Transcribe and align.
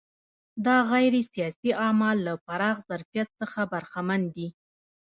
دا 0.65 0.77
غیر 0.91 1.13
سیاسي 1.33 1.71
اعمال 1.85 2.17
له 2.27 2.33
پراخ 2.45 2.77
ظرفیت 2.89 3.27
څخه 3.39 3.61
برخمن 3.73 4.21
دي. 4.35 4.47